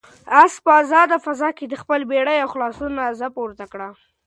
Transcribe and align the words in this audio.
آس 0.43 0.53
په 0.63 0.69
آزاده 0.81 1.17
فضا 1.25 1.49
کې 1.57 1.65
د 1.67 1.73
خپل 1.81 2.01
بري 2.11 2.37
او 2.43 2.49
خلاصون 2.53 2.91
ناره 2.99 3.29
پورته 3.35 3.65
کړه. 3.71 3.87